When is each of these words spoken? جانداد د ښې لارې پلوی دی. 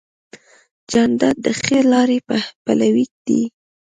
جانداد 0.91 1.35
د 1.45 1.47
ښې 1.61 1.79
لارې 1.91 2.17
پلوی 2.63 3.05
دی. 3.25 3.41